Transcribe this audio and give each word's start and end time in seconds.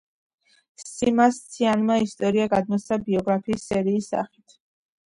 სიმას 0.83 1.37
ციანმა 1.57 1.99
ისტორია 2.07 2.49
გადმოსცა 2.57 3.01
ბიოგრაფიების 3.07 3.71
სერიის 3.75 4.15
სახით. 4.17 4.63